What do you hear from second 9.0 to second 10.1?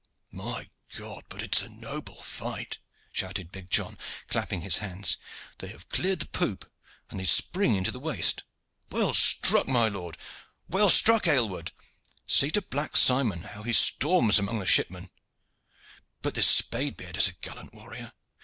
struck, my